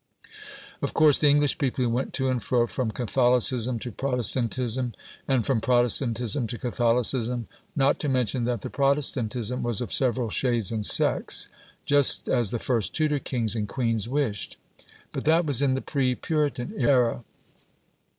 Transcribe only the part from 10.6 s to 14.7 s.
and sects), just as the first Tudor kings and queens wished.